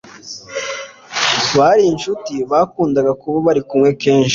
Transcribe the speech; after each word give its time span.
bari 1.57 1.83
inshuti 1.91 2.33
bakunda 2.51 2.99
kuba 3.21 3.37
barikumwe 3.47 3.89
kenshi 4.01 4.29